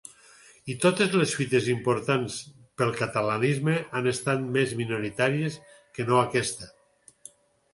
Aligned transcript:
I 0.73 0.75
totes 0.85 1.17
les 1.19 1.33
fites 1.39 1.67
importants 1.73 2.37
pel 2.81 2.93
catalanisme 3.01 3.75
han 3.99 4.09
estat 4.13 4.43
més 4.57 4.75
minoritàries 4.81 5.59
que 5.99 6.07
no 6.09 6.19
aquesta. 6.23 6.73